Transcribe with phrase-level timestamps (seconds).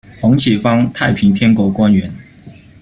[0.19, 2.11] 黄启芳，太平天国官员。